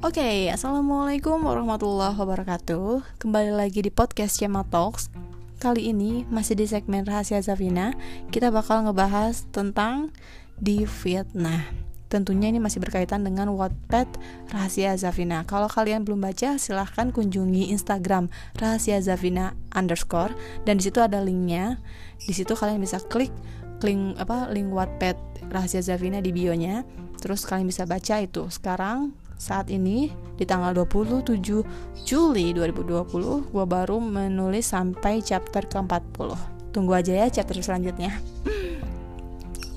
[0.00, 3.20] Oke, okay, assalamualaikum warahmatullahi wabarakatuh.
[3.20, 5.12] Kembali lagi di podcast Cema Talks.
[5.60, 7.92] Kali ini masih di segmen rahasia Zafina.
[8.32, 10.08] Kita bakal ngebahas tentang
[10.56, 11.68] di fitnah.
[12.08, 14.08] Tentunya ini masih berkaitan dengan Wattpad
[14.48, 15.44] Rahasia Zafina.
[15.44, 20.32] Kalau kalian belum baca, silahkan kunjungi Instagram Rahasia Zafina underscore
[20.64, 21.76] dan di situ ada linknya.
[22.24, 23.36] Di situ kalian bisa klik
[23.84, 26.88] link apa link Wattpad Rahasia Zafina di bionya.
[27.20, 28.48] Terus kalian bisa baca itu.
[28.48, 36.92] Sekarang saat ini di tanggal 27 Juli 2020 gue baru menulis sampai chapter ke-40 tunggu
[36.92, 38.20] aja ya chapter selanjutnya.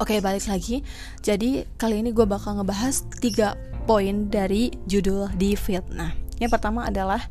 [0.03, 0.83] Oke balik lagi.
[1.23, 3.55] Jadi kali ini gue bakal ngebahas tiga
[3.87, 6.11] poin dari judul di fitnah.
[6.43, 7.23] Yang pertama adalah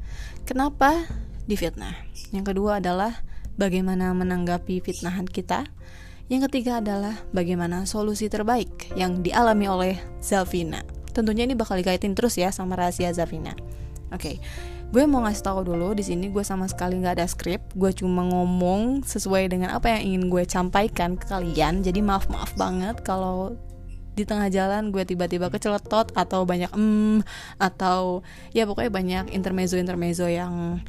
[0.42, 1.06] Kenapa
[1.44, 1.94] di fitnah?
[2.32, 3.20] Yang kedua adalah
[3.60, 5.68] Bagaimana menanggapi fitnahan kita?
[6.32, 9.94] Yang ketiga adalah Bagaimana solusi terbaik Yang dialami oleh
[10.24, 13.52] Zelvina Tentunya ini bakal dikaitin terus ya sama rahasia Zafina.
[14.12, 14.36] Oke, okay.
[14.92, 18.28] gue mau ngasih tahu dulu di sini gue sama sekali nggak ada skrip, gue cuma
[18.28, 21.80] ngomong sesuai dengan apa yang ingin gue sampaikan ke kalian.
[21.80, 23.56] Jadi maaf maaf banget kalau
[24.12, 27.24] di tengah jalan gue tiba-tiba keceletot atau banyak mm
[27.56, 28.20] atau
[28.52, 30.84] ya pokoknya banyak intermezzo intermezzo yang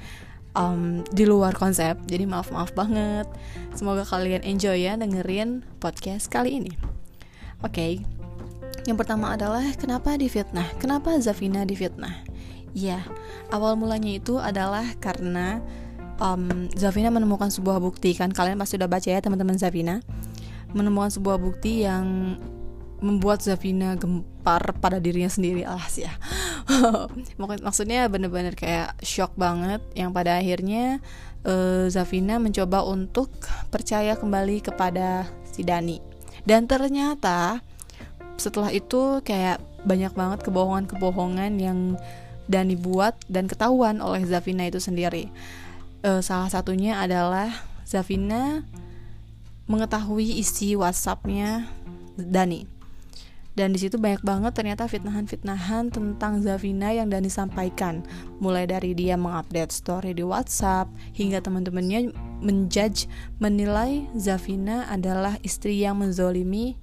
[0.57, 1.95] um, di luar konsep.
[2.03, 3.27] Jadi maaf maaf banget.
[3.71, 6.73] Semoga kalian enjoy ya dengerin podcast kali ini.
[7.63, 7.91] Oke, okay,
[8.83, 10.67] yang pertama adalah kenapa difitnah?
[10.75, 12.23] Kenapa Zafina difitnah?
[12.75, 13.05] Ya,
[13.53, 15.61] awal mulanya itu adalah karena
[16.19, 18.33] um, Zafina menemukan sebuah bukti kan?
[18.33, 20.03] Kalian pasti udah baca ya teman-teman Zafina.
[20.73, 22.35] Menemukan sebuah bukti yang
[23.03, 25.63] membuat Zafina gempar pada dirinya sendiri.
[25.63, 26.11] Alas ya.
[27.39, 31.03] Maksudnya bener-bener kayak shock banget yang pada akhirnya
[31.47, 33.31] uh, Zafina mencoba untuk
[33.71, 35.99] percaya kembali kepada si Dani.
[36.43, 37.63] Dan ternyata
[38.43, 41.95] setelah itu kayak banyak banget kebohongan-kebohongan yang
[42.43, 45.31] Dani buat dan ketahuan oleh Zafina itu sendiri.
[46.03, 47.47] E, salah satunya adalah
[47.87, 48.67] Zafina
[49.71, 51.71] mengetahui isi WhatsAppnya
[52.19, 52.67] Dani.
[53.53, 58.03] Dan di situ banyak banget ternyata fitnahan-fitnahan tentang Zafina yang Dani sampaikan.
[58.43, 62.11] Mulai dari dia mengupdate story di WhatsApp hingga teman-temannya
[62.43, 63.07] menjudge
[63.39, 66.75] menilai Zafina adalah istri yang menzolimi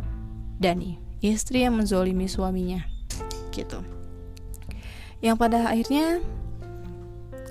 [0.56, 2.84] Dani istri yang menzolimi suaminya.
[3.52, 3.80] Gitu.
[5.20, 6.24] Yang pada akhirnya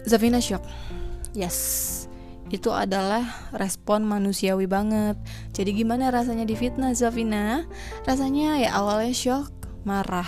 [0.10, 0.66] Zafina shock.
[1.38, 1.96] Yes.
[2.50, 5.22] Itu adalah respon manusiawi banget.
[5.54, 7.70] Jadi gimana rasanya difitnah Zafina
[8.10, 9.54] rasanya ya awalnya shock
[9.86, 10.26] marah.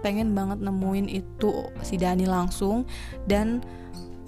[0.00, 2.86] Pengen banget nemuin itu si Dani langsung
[3.26, 3.60] dan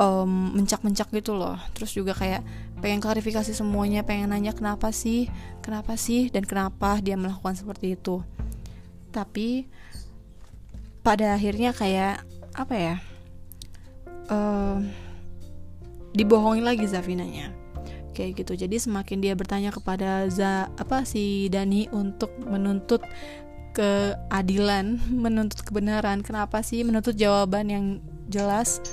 [0.02, 1.56] um, mencak-mencak gitu loh.
[1.78, 2.42] Terus juga kayak
[2.82, 5.30] pengen klarifikasi semuanya pengen nanya kenapa sih
[5.62, 8.26] kenapa sih dan kenapa dia melakukan seperti itu.
[9.14, 9.70] Tapi
[11.06, 12.96] pada akhirnya kayak apa ya
[14.28, 14.82] uh,
[16.10, 17.54] dibohongin lagi Zafinanya.
[18.12, 18.66] Kayak gitu.
[18.66, 23.00] Jadi semakin dia bertanya kepada za apa si Dani untuk menuntut
[23.72, 27.84] keadilan menuntut kebenaran kenapa sih menuntut jawaban yang
[28.28, 28.84] jelas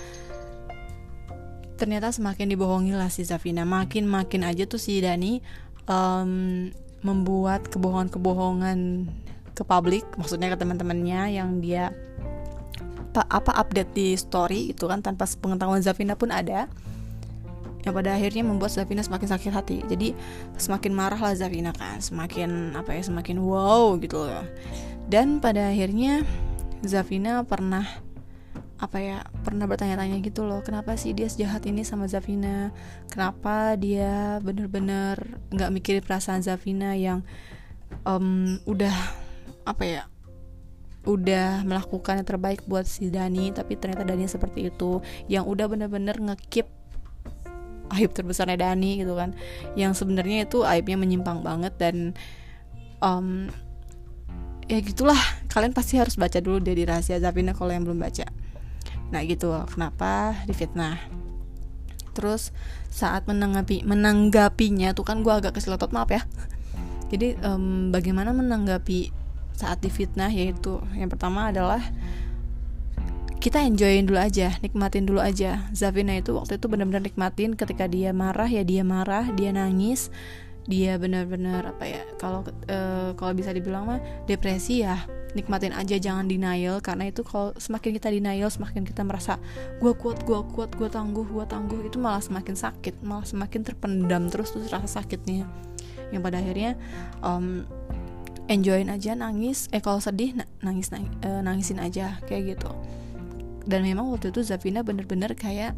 [1.79, 5.39] ternyata semakin dibohongi lah si Zafina makin makin aja tuh si Dani
[5.87, 6.67] um,
[6.99, 9.07] membuat kebohongan-kebohongan
[9.55, 11.95] ke publik maksudnya ke teman-temannya yang dia
[13.09, 16.69] apa, apa update di story itu kan tanpa pengetahuan Zafina pun ada.
[17.79, 19.77] Yang pada akhirnya membuat Zafina semakin sakit hati.
[19.87, 20.13] Jadi
[20.59, 24.45] semakin marah lah Zafina kan semakin apa ya semakin wow gitu loh.
[25.09, 26.21] Dan pada akhirnya
[26.85, 27.87] Zafina pernah
[28.79, 32.71] apa ya pernah bertanya-tanya gitu loh kenapa sih dia sejahat ini sama Zafina?
[33.11, 35.19] Kenapa dia bener-bener
[35.51, 37.27] nggak mikirin perasaan Zafina yang
[38.07, 38.95] um, udah
[39.67, 40.03] apa ya
[41.03, 46.15] udah melakukan yang terbaik buat si Dani tapi ternyata Dani seperti itu yang udah bener-bener
[46.15, 46.71] ngekip
[47.99, 49.35] aib terbesarnya Dani gitu kan.
[49.75, 52.15] Yang sebenarnya itu aibnya menyimpang banget dan
[53.03, 53.51] um,
[54.71, 55.19] ya gitulah.
[55.51, 58.38] Kalian pasti harus baca dulu dari rahasia Zafina kalau yang belum baca
[59.09, 59.51] nah gitu.
[59.69, 60.37] Kenapa?
[60.45, 60.97] Difitnah
[62.19, 62.51] terus
[62.91, 66.27] saat menanggapi menanggapinya tuh kan gue agak keselotot maaf ya.
[67.09, 69.09] Jadi um, bagaimana menanggapi
[69.55, 71.79] saat difitnah yaitu yang pertama adalah
[73.39, 75.63] kita enjoyin dulu aja, nikmatin dulu aja.
[75.71, 80.11] Zafina itu waktu itu benar-benar nikmatin ketika dia marah ya dia marah, dia nangis,
[80.69, 83.99] dia benar-benar apa ya kalau uh, kalau bisa dibilang mah
[84.29, 85.01] depresi ya
[85.33, 86.81] nikmatin aja jangan denial.
[86.81, 89.37] Karena itu kalau semakin kita denial semakin kita merasa
[89.81, 94.29] gue kuat gue kuat gue tangguh gue tangguh itu malah semakin sakit malah semakin terpendam
[94.29, 95.45] terus terus rasa sakitnya.
[96.09, 96.71] Yang pada akhirnya
[97.21, 97.65] um,
[98.49, 100.33] enjoyin aja nangis eh kalau sedih
[100.65, 102.71] nangis nangis uh, nangisin aja kayak gitu.
[103.69, 105.77] Dan memang waktu itu Zafina bener-bener kayak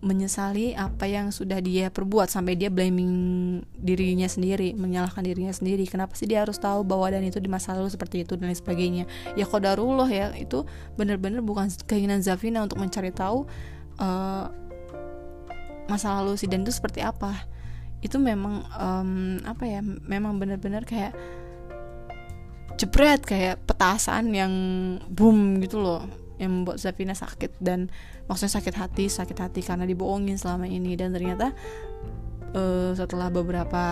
[0.00, 3.12] menyesali apa yang sudah dia perbuat sampai dia blaming
[3.76, 5.84] dirinya sendiri menyalahkan dirinya sendiri.
[5.84, 8.56] Kenapa sih dia harus tahu bahwa dan itu di masa lalu seperti itu dan lain
[8.56, 9.04] sebagainya?
[9.36, 10.64] Ya kodarullah ya itu
[10.96, 13.44] bener-bener bukan keinginan Zafina untuk mencari tahu
[14.00, 14.48] uh,
[15.84, 17.36] masa lalu si dan itu seperti apa.
[18.00, 21.12] Itu memang um, apa ya memang bener-bener kayak
[22.80, 24.52] jebret kayak petasan yang
[25.12, 27.60] boom gitu loh yang membuat Zafina sakit.
[27.60, 27.92] Dan
[28.24, 30.96] maksudnya sakit hati sakit hati karena dibohongin selama ini.
[30.96, 31.52] Dan ternyata
[32.56, 33.84] uh, setelah beberapa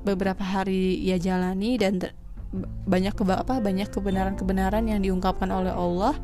[0.00, 2.00] beberapa hari ia jalani dan
[2.88, 6.16] banyak keba apa banyak kebenaran-kebenaran yang diungkapkan oleh Allah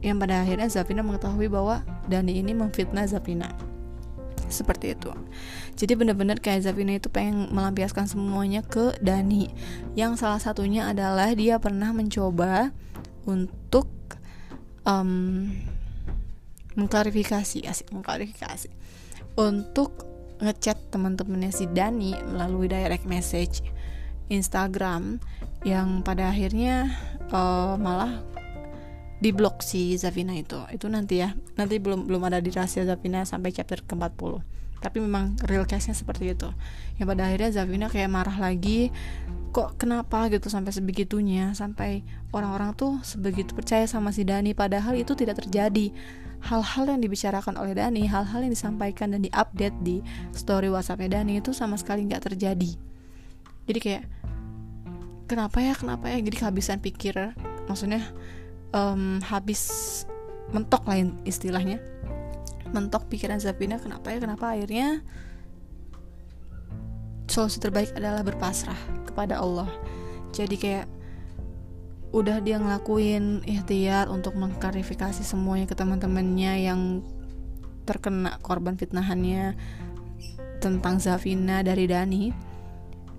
[0.00, 3.50] yang pada akhirnya Zafina mengetahui bahwa Dani ini memfitnah Zafina.
[4.46, 5.10] Seperti itu.
[5.74, 9.50] Jadi benar-benar kayak Zafina itu pengen melampiaskan semuanya ke Dani.
[9.98, 12.70] Yang salah satunya adalah dia pernah mencoba
[13.26, 13.90] untuk
[14.86, 15.50] um,
[16.78, 18.70] mengklarifikasi asik mengklarifikasi.
[19.36, 19.92] Untuk
[20.40, 23.60] ngechat teman-temannya si Dani melalui direct message
[24.28, 25.20] Instagram
[25.64, 26.92] yang pada akhirnya
[27.32, 28.22] uh, malah
[29.20, 30.60] diblok si Zavina itu.
[30.72, 35.34] Itu nanti ya nanti belum belum ada di rahasia Zavina sampai chapter ke-40 tapi memang
[35.48, 36.46] real case-nya seperti itu.
[37.00, 38.92] Yang pada akhirnya Zavina kayak marah lagi
[39.56, 40.28] kok kenapa?
[40.28, 45.96] gitu sampai sebegitunya sampai orang-orang tuh sebegitu percaya sama si Dani padahal itu tidak terjadi.
[46.44, 50.04] Hal-hal yang dibicarakan oleh Dani hal-hal yang disampaikan dan diupdate di
[50.36, 52.76] story WhatsAppnya Dani itu sama sekali nggak terjadi.
[53.64, 54.04] Jadi kayak
[55.24, 56.20] kenapa ya kenapa ya?
[56.20, 57.16] Jadi kehabisan pikir
[57.64, 58.04] maksudnya
[58.76, 60.04] um, habis
[60.52, 61.80] mentok lain istilahnya.
[62.76, 64.52] Mentok pikiran Zabina kenapa ya kenapa?
[64.52, 65.00] Akhirnya
[67.26, 69.68] solusi terbaik adalah berpasrah kepada Allah.
[70.34, 70.86] Jadi kayak
[72.14, 76.80] udah dia ngelakuin ikhtiar untuk mengklarifikasi semuanya ke teman-temannya yang
[77.84, 79.54] terkena korban fitnahannya
[80.58, 82.32] tentang Zafina dari Dani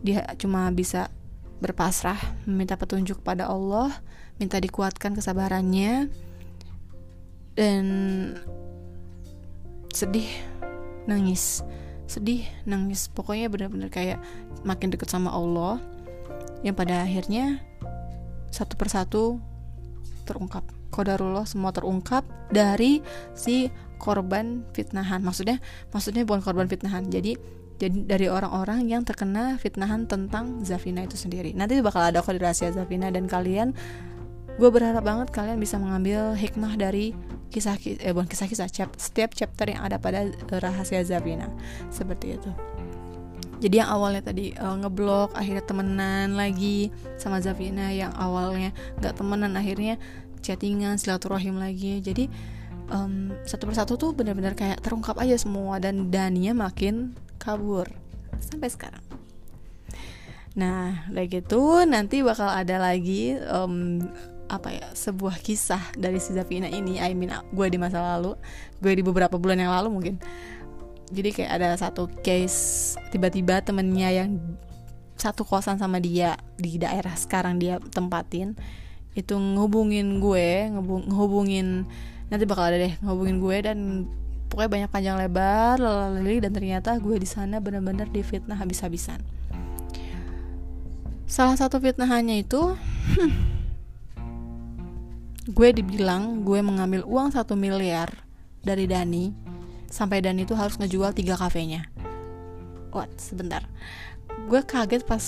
[0.01, 1.09] dia cuma bisa
[1.61, 3.89] berpasrah meminta petunjuk pada Allah
[4.37, 6.09] minta dikuatkan kesabarannya
[7.57, 7.85] dan
[9.89, 10.29] sedih
[11.09, 11.65] nangis
[12.07, 13.11] sedih nangis.
[13.11, 14.19] Pokoknya benar-benar kayak
[14.63, 15.77] makin deket sama Allah
[16.65, 17.61] yang pada akhirnya
[18.49, 19.37] satu persatu
[20.25, 20.63] terungkap.
[20.87, 23.03] Kodarullah semua terungkap dari
[23.35, 23.67] si
[23.99, 25.19] korban fitnahan.
[25.21, 25.59] Maksudnya
[25.91, 27.11] maksudnya bukan korban fitnahan.
[27.11, 27.35] Jadi
[27.77, 31.53] jadi dari orang-orang yang terkena fitnahan tentang Zafina itu sendiri.
[31.53, 33.77] Nanti bakal ada kode rahasia Zafina dan kalian
[34.57, 37.13] gue berharap banget kalian bisa mengambil hikmah dari
[37.53, 41.47] kisah eh bukan kisah-kisah chap, setiap chapter yang ada pada uh, rahasia Zabina.
[41.93, 42.51] Seperti itu.
[43.57, 49.53] Jadi yang awalnya tadi uh, ngeblok akhirnya temenan lagi sama Zavina yang awalnya nggak temenan
[49.57, 49.97] akhirnya
[50.41, 52.01] chattingan silaturahim lagi.
[52.01, 52.29] Jadi
[52.93, 57.89] um, satu persatu tuh benar-benar kayak terungkap aja semua dan Dania makin kabur
[58.37, 59.05] sampai sekarang.
[60.57, 64.05] Nah udah gitu nanti bakal ada lagi um,
[64.47, 66.99] apa ya sebuah kisah dari si Zafina ini.
[66.99, 68.35] I mean gue di masa lalu
[68.79, 70.15] gue di beberapa bulan yang lalu mungkin.
[71.07, 74.39] Jadi kayak ada satu case tiba-tiba temennya yang
[75.15, 78.53] satu kosan sama dia di daerah sekarang dia tempatin
[79.17, 80.69] itu ngehubungin gue
[81.09, 81.89] ngehubungin
[82.29, 83.77] nanti bakal ada deh ngehubungin gue dan
[84.47, 89.19] pokoknya banyak panjang lebar lalalali dan ternyata gue di sana benar-benar difitnah habis-habisan.
[91.27, 92.77] Salah satu fitnahannya itu
[93.17, 93.56] hmm,
[95.47, 98.11] gue dibilang gue mengambil uang satu miliar
[98.59, 99.31] dari Dani
[99.87, 101.87] sampai Dani itu harus ngejual tiga kafenya.
[102.91, 103.15] What?
[103.15, 103.63] Sebentar.
[104.51, 105.23] Gue kaget pas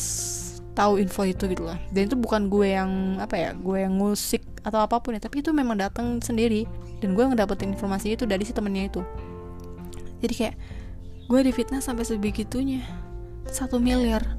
[0.75, 4.39] tahu info itu gitu lah dan itu bukan gue yang apa ya gue yang ngusik
[4.63, 6.67] atau apa pun ya tapi itu memang datang sendiri.
[6.99, 9.01] Dan gue ngedapetin informasi itu dari si temennya itu.
[10.19, 10.55] Jadi kayak
[11.31, 12.83] gue difitnah sampai sebegitunya.
[13.47, 14.35] Satu miliar.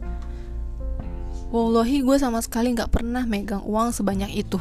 [1.49, 4.61] Wallahi gue sama sekali nggak pernah megang uang sebanyak itu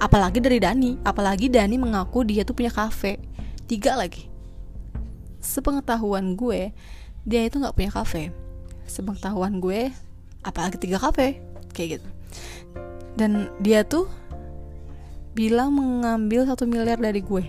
[0.00, 0.96] apalagi dari Dani.
[1.04, 3.20] Apalagi Dani mengaku dia tuh punya kafe.
[3.68, 4.26] Tiga lagi.
[5.38, 6.72] Sepengetahuan gue
[7.28, 8.32] dia itu nggak punya kafe.
[8.88, 9.92] Sepengetahuan gue
[10.42, 11.38] apalagi tiga kafe.
[11.76, 12.08] Kayak gitu.
[13.14, 14.08] Dan dia tuh
[15.36, 17.44] bilang mengambil satu miliar dari gue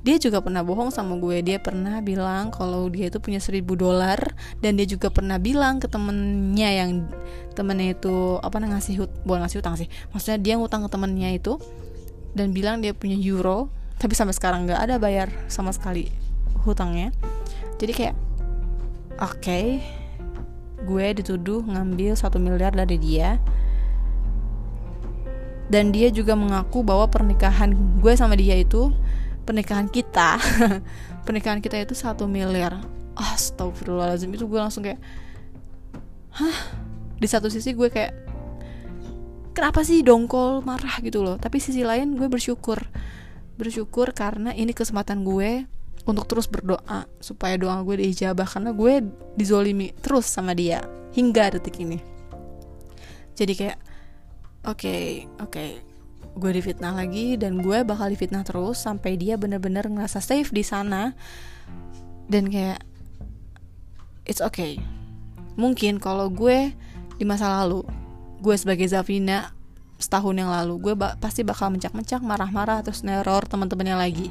[0.00, 1.44] dia juga pernah bohong sama gue.
[1.44, 4.16] Dia pernah bilang kalau dia itu punya seribu dolar
[4.64, 6.90] dan dia juga pernah bilang ke temennya yang
[7.52, 9.92] temennya itu apa ngasih hut bukan ngasih utang sih.
[10.16, 11.60] Maksudnya dia ngutang ke temennya itu
[12.32, 13.68] dan bilang dia punya euro
[14.00, 16.08] tapi sampai sekarang nggak ada bayar sama sekali
[16.64, 17.12] hutangnya.
[17.76, 18.16] Jadi kayak
[19.20, 19.84] oke okay,
[20.88, 23.36] gue dituduh ngambil satu miliar dari dia.
[25.70, 28.90] Dan dia juga mengaku bahwa pernikahan gue sama dia itu
[29.50, 30.38] pernikahan kita
[31.26, 32.78] pernikahan kita itu satu miliar.
[33.18, 35.02] Astagfirullahaladzim itu gue langsung kayak
[36.38, 36.58] hah?
[37.18, 38.14] Di satu sisi gue kayak
[39.50, 41.02] kenapa sih dongkol marah?
[41.02, 41.34] gitu loh.
[41.34, 42.78] Tapi sisi lain gue bersyukur
[43.58, 45.66] bersyukur karena ini kesempatan gue
[46.08, 49.04] untuk terus berdoa supaya doa gue diijabah karena gue
[49.36, 50.80] dizolimi terus sama dia
[51.12, 51.98] hingga detik ini.
[53.34, 53.78] Jadi kayak
[54.62, 55.70] oke okay, oke okay,
[56.38, 61.14] gue difitnah lagi dan gue bakal difitnah terus sampai dia bener-bener ngerasa safe di sana.
[62.30, 62.82] Dan kayak
[64.28, 64.78] it's okay.
[65.58, 66.70] Mungkin kalau gue
[67.18, 67.82] di masa lalu
[68.40, 69.52] gue sebagai Zafina
[70.00, 74.28] setahun yang lalu gue ba pasti bakal mencak-mencak marah-marah terus neror teman-temannya lagi.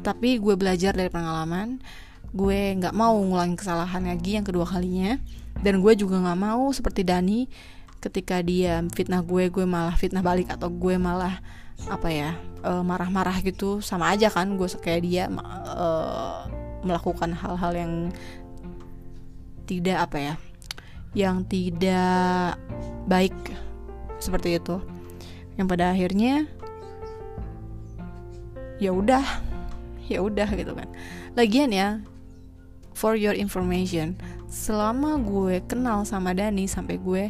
[0.00, 1.82] Tapi gue belajar dari pengalaman
[2.30, 5.18] gue nggak mau ngulangin kesalahan lagi yang kedua kalinya.
[5.60, 7.44] Dan gue juga nggak mau seperti Dani
[8.00, 11.44] ketika dia fitnah gue gue malah fitnah balik atau gue malah
[11.88, 12.30] apa ya
[12.64, 15.24] uh, marah-marah gitu sama aja kan gue kayak dia
[15.68, 16.44] uh,
[16.84, 17.92] melakukan hal-hal yang
[19.68, 20.34] tidak apa ya
[21.14, 22.56] yang tidak
[23.06, 23.34] baik
[24.22, 24.78] seperti itu.
[25.58, 26.46] Yang pada akhirnya
[28.80, 29.24] ya udah
[30.10, 30.88] ya udah gitu kan.
[31.34, 32.00] Lagian ya
[32.94, 34.18] for your information
[34.50, 37.24] selama gue kenal sama Dani sampai gue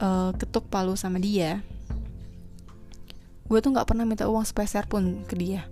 [0.00, 1.64] uh, ketuk palu sama dia
[3.46, 5.62] gue tuh nggak pernah minta uang sepeser pun ke dia.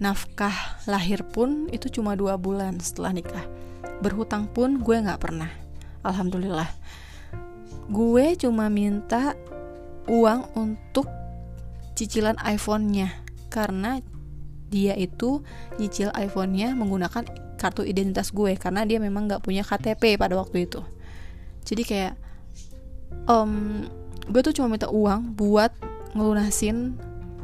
[0.00, 3.44] Nafkah lahir pun itu cuma dua bulan setelah nikah.
[4.04, 5.48] Berhutang pun gue nggak pernah.
[6.04, 6.68] Alhamdulillah.
[7.88, 9.36] Gue cuma minta
[10.08, 11.08] uang untuk
[11.96, 13.12] cicilan iPhone-nya
[13.52, 14.00] karena
[14.70, 15.42] dia itu
[15.76, 17.26] nyicil iPhone-nya menggunakan
[17.60, 20.80] kartu identitas gue karena dia memang nggak punya KTP pada waktu itu.
[21.64, 22.14] Jadi kayak
[23.30, 23.86] um,
[24.30, 25.74] gue tuh cuma minta uang buat
[26.14, 26.98] ngelunasin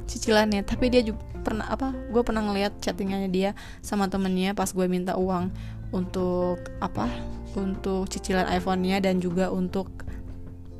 [0.06, 0.62] cicilannya.
[0.66, 5.14] Tapi dia juga pernah apa gue pernah ngeliat chattingannya dia sama temennya pas gue minta
[5.14, 5.50] uang
[5.94, 7.10] untuk apa?
[7.56, 9.88] Untuk cicilan iPhone-nya dan juga untuk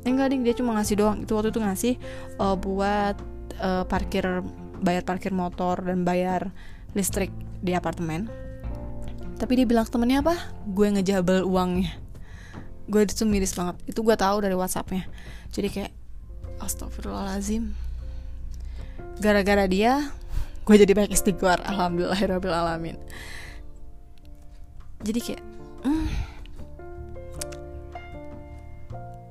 [0.05, 1.17] eh, enggak ding dia cuma ngasih doang.
[1.23, 1.93] Itu waktu itu ngasih
[2.37, 3.15] uh, buat
[3.59, 4.23] uh, parkir
[4.77, 6.53] bayar parkir motor dan bayar
[6.93, 7.33] listrik
[7.65, 8.29] di apartemen.
[9.37, 10.35] Tapi dia bilang temennya apa?
[10.65, 12.06] Gue ngejabel uangnya
[12.87, 13.75] gue itu miris banget.
[13.85, 15.05] Itu gue tahu dari WhatsAppnya.
[15.51, 15.91] Jadi kayak
[16.57, 17.69] astagfirullahalazim
[19.21, 20.09] gara-gara dia
[20.65, 21.61] gue jadi banyak istighfar.
[21.63, 22.97] Alhamdulillahirabbil alamin
[25.05, 25.43] jadi kayak
[25.85, 26.09] mm,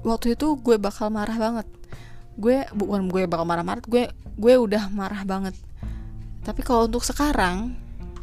[0.07, 1.67] waktu itu gue bakal marah banget.
[2.37, 5.57] Gue bukan gue bakal marah-marah gue gue udah marah banget.
[6.47, 7.75] Tapi kalau untuk sekarang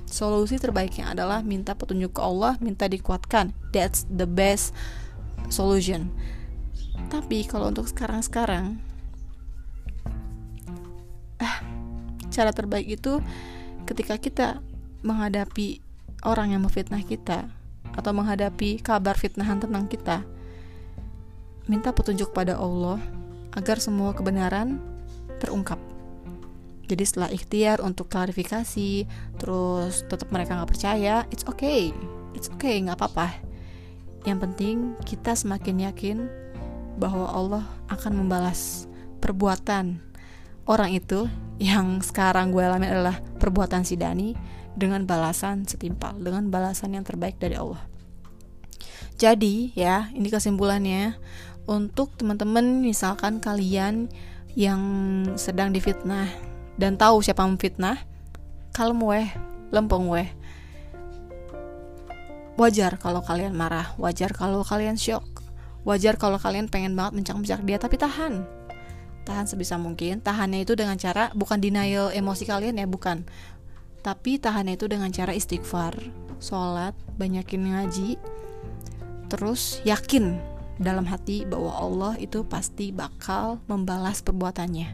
[0.08, 3.52] solusi terbaiknya adalah minta petunjuk ke Allah minta dikuatkan.
[3.76, 4.72] That's the best
[5.54, 6.10] solution.
[7.14, 8.82] Tapi kalau untuk sekarang-sekarang
[11.38, 11.62] ah
[12.34, 13.22] cara terbaik itu
[13.86, 14.48] ketika kita
[15.06, 15.78] menghadapi
[16.26, 17.46] orang yang memfitnah kita
[17.94, 20.26] atau menghadapi kabar fitnahan tentang kita.
[21.70, 22.98] Minta petunjuk pada Allah
[23.54, 24.82] agar semua kebenaran
[25.38, 25.78] terungkap.
[26.90, 29.06] Jadi setelah ikhtiar untuk klarifikasi
[29.38, 31.94] terus tetap mereka nggak percaya it's okay.
[32.34, 33.53] It's okay nggak apa-apa
[34.24, 36.18] yang penting kita semakin yakin
[36.96, 38.88] bahwa Allah akan membalas
[39.20, 40.00] perbuatan
[40.68, 41.28] orang itu
[41.60, 44.36] yang sekarang gue alami adalah perbuatan si Dani
[44.74, 47.84] dengan balasan setimpal, dengan balasan yang terbaik dari Allah.
[49.20, 51.14] Jadi ya, ini kesimpulannya
[51.70, 54.10] untuk teman-teman misalkan kalian
[54.58, 54.82] yang
[55.38, 56.28] sedang difitnah
[56.76, 58.02] dan tahu siapa memfitnah,
[58.74, 59.30] kalem weh,
[59.70, 60.30] lempeng weh
[62.64, 63.92] wajar kalau kalian marah.
[64.00, 65.44] Wajar kalau kalian shock
[65.84, 68.44] wajar kalau kalian pengen banget mencak-mencak dia tapi tahan.
[69.24, 70.20] Tahan sebisa mungkin.
[70.20, 73.24] Tahannya itu dengan cara bukan denial emosi kalian ya bukan.
[74.04, 75.96] Tapi tahannya itu dengan cara istighfar
[76.44, 78.20] sholat banyakin ngaji.
[79.32, 80.36] Terus yakin
[80.76, 84.92] dalam hati bahwa Allah itu pasti bakal membalas perbuatannya.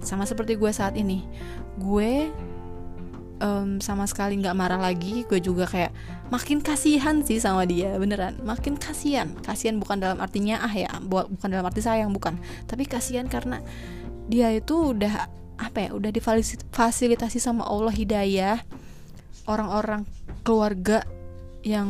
[0.00, 1.20] Sama seperti gue saat ini.
[1.76, 2.32] Gue
[3.40, 5.92] um, sama sekali nggak marah lagi gue juga kayak
[6.30, 8.38] makin kasihan sih sama dia beneran.
[8.44, 9.32] Makin kasihan.
[9.42, 12.38] Kasihan bukan dalam artinya ah ya bukan dalam arti sayang bukan.
[12.68, 13.58] Tapi kasihan karena
[14.30, 15.26] dia itu udah
[15.60, 18.64] apa ya udah difasilitasi sama Allah hidayah
[19.44, 20.08] orang-orang
[20.40, 21.04] keluarga
[21.60, 21.88] yang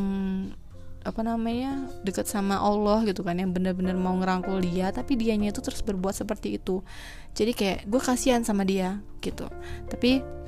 [1.01, 5.65] apa namanya dekat sama Allah gitu kan yang bener-bener mau ngerangkul dia tapi dianya itu
[5.65, 6.85] terus berbuat seperti itu.
[7.33, 9.49] Jadi kayak gue kasihan sama dia gitu.
[9.89, 10.40] Tapi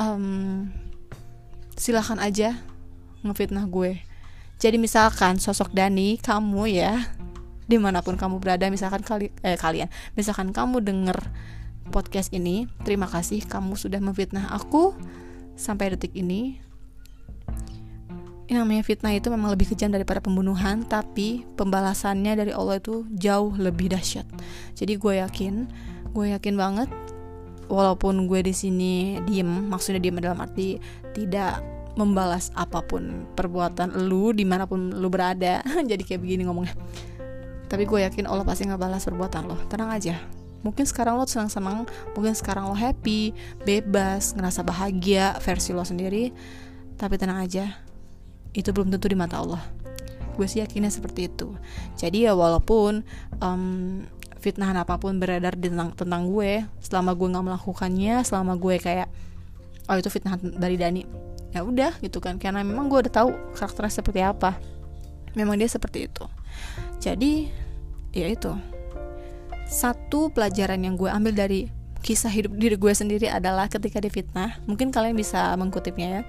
[0.00, 0.68] um,
[1.76, 2.56] silahkan aja
[3.24, 4.00] ngefitnah gue.
[4.56, 7.04] Jadi misalkan sosok Dani kamu ya
[7.66, 11.18] di mana pun kamu berada misalkan kali eh, kalian misalkan kamu denger
[11.90, 14.96] podcast ini terima kasih kamu sudah memfitnah aku
[15.58, 16.62] sampai detik ini.
[18.46, 23.50] Ini namanya fitnah itu memang lebih kejam daripada pembunuhan tapi pembalasannya dari Allah itu jauh
[23.58, 24.22] lebih dahsyat.
[24.78, 25.54] Jadi gue yakin
[26.14, 26.88] gue yakin banget
[27.66, 30.78] walaupun gue di sini diem maksudnya diem dalam arti
[31.14, 31.62] tidak
[31.96, 35.64] membalas apa pun perbuatan lu di mana pun lu berada.
[35.90, 36.76] Jadi kayak begini ngomongnya.
[37.66, 39.56] Tapi gue yakin Allah pasti ngebalas perbuatan lo.
[39.66, 40.20] Tenang aja.
[40.62, 43.30] Mungkin sekarang lo senang-senang mungkin sekarang lo happy
[43.62, 46.30] bebas ngerasa bahagia versi lo sendiri.
[47.00, 47.80] Tapi tenang aja
[48.52, 49.64] itu belum tentu di mata Allah.
[50.36, 51.56] Gue sih yakinnya seperti itu.
[51.96, 53.08] Jadi ya walaupun
[53.40, 54.04] um,
[54.38, 59.08] fitnahan apa pun beredar tentang tentang gue selama gue nggak melakukannya selama gue kayak
[59.86, 61.02] oh itu fitnah dari Dani.
[61.54, 62.36] Ya udah gitu kan.
[62.36, 64.58] Karena memang gue udah tahu karakternya seperti apa.
[65.38, 66.24] Memang dia seperti itu.
[67.00, 67.48] Jadi
[68.12, 68.52] ya itu.
[69.66, 71.66] Satu pelajaran yang gue ambil dari
[72.04, 74.58] kisah hidup diri gue sendiri adalah ketika difitnah.
[74.68, 76.22] Mungkin kalian bisa mengkutipnya ya.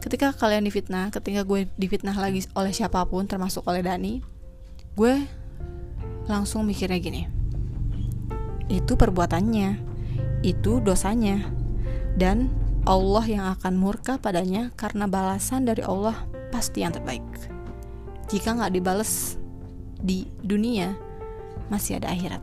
[0.00, 4.40] Ketika kalian difitnah ketika gue difitnah lagi oleh siapa pun termasuk oleh Dani
[4.98, 5.14] gue
[6.30, 7.22] langsung mikirnya gini.
[8.70, 9.90] Itu perbuatannya.
[10.46, 11.42] Itu dosanya.
[12.14, 12.48] Dan
[12.86, 16.16] Allah yang akan murka padanya karena balasan dari Allah
[16.54, 17.26] pasti yang terbaik.
[18.30, 19.36] Jika nggak dibales
[20.00, 20.94] di dunia
[21.68, 22.40] masih ada akhirat.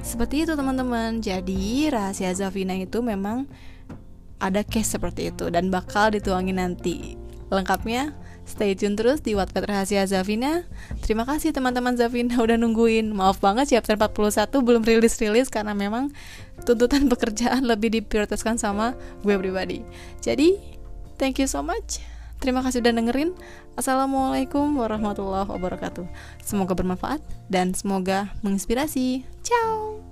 [0.00, 1.18] Seperti itu teman-teman.
[1.18, 3.44] Jadi rahasia Zafina itu memang
[4.38, 7.18] ada case seperti itu dan bakal dituangin nanti.
[7.50, 8.14] Lengkapnya
[8.48, 10.64] stay tune terus di Wattpad Rahasia Zafina.
[11.04, 13.12] Terima kasih teman-teman Zafina udah nungguin.
[13.12, 16.08] Maaf banget chapter 41 belum rilis-rilis karena memang
[16.64, 19.84] tuntutan pekerjaan lebih diprioritaskan sama gue pribadi.
[20.24, 20.56] Jadi,
[21.20, 22.00] thank you so much.
[22.40, 23.30] Terima kasih udah dengerin.
[23.76, 26.06] Assalamualaikum warahmatullahi wabarakatuh.
[26.42, 29.26] Semoga bermanfaat dan semoga menginspirasi.
[29.42, 30.07] Ciao.